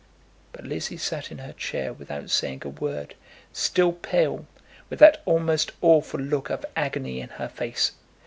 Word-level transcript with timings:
But 0.51 0.63
Lizzie 0.65 0.97
sat 0.97 1.29
in 1.31 1.37
her 1.37 1.53
chair 1.53 1.93
without 1.93 2.31
saying 2.31 2.63
a 2.65 2.69
word, 2.69 3.13
still 3.53 3.91
pale, 3.91 4.47
with 4.89 4.97
that 4.97 5.21
almost 5.25 5.73
awful 5.79 6.19
look 6.19 6.49
of 6.49 6.65
agony 6.75 7.21
in 7.21 7.29
her 7.29 7.47
face. 7.47 7.91